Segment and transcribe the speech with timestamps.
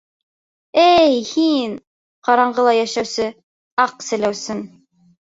[0.85, 1.77] —Эй, һин,
[2.31, 3.31] ҡараңғыла йәшәүсе
[3.89, 4.69] аҡ селәүсен!